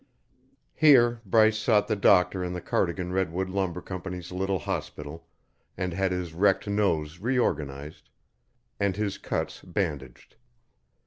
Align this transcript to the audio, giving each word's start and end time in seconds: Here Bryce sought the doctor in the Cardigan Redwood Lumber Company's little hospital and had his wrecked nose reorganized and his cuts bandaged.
Here 0.73 1.21
Bryce 1.27 1.59
sought 1.59 1.87
the 1.87 1.95
doctor 1.95 2.43
in 2.43 2.53
the 2.53 2.59
Cardigan 2.59 3.13
Redwood 3.13 3.49
Lumber 3.51 3.81
Company's 3.83 4.31
little 4.31 4.57
hospital 4.57 5.27
and 5.77 5.93
had 5.93 6.11
his 6.11 6.33
wrecked 6.33 6.67
nose 6.67 7.19
reorganized 7.19 8.09
and 8.79 8.95
his 8.95 9.19
cuts 9.19 9.61
bandaged. 9.61 10.37